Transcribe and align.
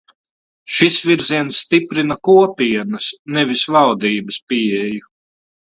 Šis 0.77 0.95
virziens 1.09 1.59
stiprina 1.65 2.19
Kopienas, 2.31 3.13
nevis 3.37 3.65
valdības 3.79 4.45
pieeju. 4.51 5.11